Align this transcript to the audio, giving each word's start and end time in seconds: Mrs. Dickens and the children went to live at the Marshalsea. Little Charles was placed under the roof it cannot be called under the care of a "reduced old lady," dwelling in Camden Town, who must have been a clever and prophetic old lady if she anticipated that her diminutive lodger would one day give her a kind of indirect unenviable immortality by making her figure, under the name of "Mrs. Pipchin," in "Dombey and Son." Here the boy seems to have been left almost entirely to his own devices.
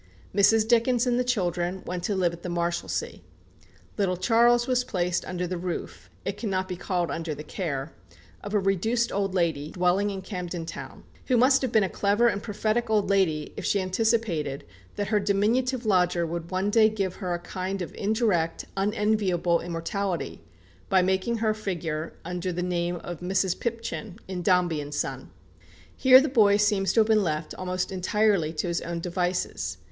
Mrs. 0.33 0.67
Dickens 0.67 1.05
and 1.05 1.19
the 1.19 1.23
children 1.23 1.83
went 1.85 2.03
to 2.05 2.15
live 2.15 2.33
at 2.33 2.41
the 2.41 2.49
Marshalsea. 2.49 3.19
Little 3.99 4.17
Charles 4.17 4.65
was 4.65 4.83
placed 4.83 5.23
under 5.25 5.45
the 5.45 5.59
roof 5.59 6.09
it 6.25 6.37
cannot 6.37 6.67
be 6.67 6.75
called 6.75 7.11
under 7.11 7.35
the 7.35 7.43
care 7.43 7.93
of 8.43 8.55
a 8.55 8.59
"reduced 8.59 9.11
old 9.11 9.35
lady," 9.35 9.69
dwelling 9.69 10.09
in 10.09 10.23
Camden 10.23 10.65
Town, 10.65 11.03
who 11.27 11.37
must 11.37 11.61
have 11.61 11.71
been 11.71 11.83
a 11.83 11.87
clever 11.87 12.27
and 12.27 12.41
prophetic 12.41 12.89
old 12.89 13.11
lady 13.11 13.53
if 13.55 13.63
she 13.63 13.79
anticipated 13.79 14.63
that 14.95 15.09
her 15.09 15.19
diminutive 15.19 15.85
lodger 15.85 16.25
would 16.25 16.49
one 16.49 16.71
day 16.71 16.89
give 16.89 17.17
her 17.17 17.35
a 17.35 17.39
kind 17.39 17.83
of 17.83 17.93
indirect 17.93 18.65
unenviable 18.75 19.59
immortality 19.59 20.41
by 20.89 21.03
making 21.03 21.37
her 21.37 21.53
figure, 21.53 22.13
under 22.25 22.51
the 22.51 22.63
name 22.63 22.95
of 23.03 23.19
"Mrs. 23.19 23.59
Pipchin," 23.59 24.17
in 24.27 24.41
"Dombey 24.41 24.81
and 24.81 24.95
Son." 24.95 25.29
Here 25.95 26.19
the 26.19 26.27
boy 26.27 26.57
seems 26.57 26.91
to 26.93 27.01
have 27.01 27.07
been 27.07 27.21
left 27.21 27.53
almost 27.53 27.91
entirely 27.91 28.51
to 28.53 28.65
his 28.67 28.81
own 28.81 28.99
devices. 28.99 29.77